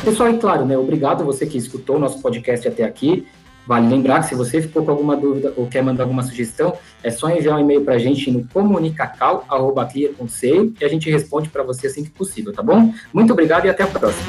Pessoal, 0.07 0.31
e 0.31 0.39
claro, 0.39 0.65
né, 0.65 0.79
obrigado 0.79 1.25
você 1.25 1.45
que 1.45 1.59
escutou 1.59 1.97
o 1.97 1.99
nosso 1.99 2.23
podcast 2.23 2.69
até 2.69 2.85
aqui. 2.85 3.27
Vale 3.67 3.89
lembrar 3.89 4.21
que 4.21 4.29
se 4.29 4.37
você 4.37 4.63
ficou 4.63 4.85
com 4.85 4.93
alguma 4.93 5.17
dúvida 5.17 5.53
ou 5.57 5.67
quer 5.67 5.83
mandar 5.83 6.05
alguma 6.05 6.23
sugestão, 6.23 6.79
é 7.03 7.11
só 7.11 7.29
enviar 7.29 7.57
um 7.57 7.59
e-mail 7.59 7.83
para 7.83 7.95
a 7.95 7.99
gente 7.99 8.31
no 8.31 8.47
comunicacal.clear.co 8.47 10.73
e 10.81 10.85
a 10.85 10.87
gente 10.87 11.11
responde 11.11 11.49
para 11.49 11.65
você 11.65 11.89
assim 11.89 12.05
que 12.05 12.11
possível, 12.11 12.53
tá 12.53 12.63
bom? 12.63 12.95
Muito 13.13 13.33
obrigado 13.33 13.67
e 13.67 13.69
até 13.69 13.83
a 13.83 13.89
próxima. 13.89 14.25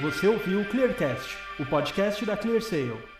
Você 0.00 0.26
ouviu 0.26 0.62
o 0.62 0.64
Clearcast, 0.64 1.36
o 1.58 1.66
podcast 1.66 2.24
da 2.24 2.38
ClearSale. 2.38 3.19